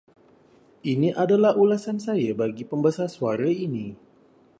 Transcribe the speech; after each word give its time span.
Ini 0.93 1.09
adalah 1.23 1.51
ulasan 1.63 1.97
saya 2.05 2.29
bagi 2.41 2.63
pembesar 2.71 3.05
suara 3.15 3.45
ini. 3.65 3.85